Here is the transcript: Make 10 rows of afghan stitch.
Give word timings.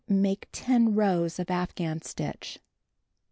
Make 0.09 0.47
10 0.51 0.95
rows 0.95 1.37
of 1.37 1.51
afghan 1.51 2.01
stitch. 2.01 2.57